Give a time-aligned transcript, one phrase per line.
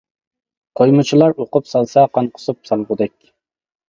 [0.79, 3.15] قويمىچىلار ئوقۇپ سالسا قان قۇسۇپ سالغۇدەك.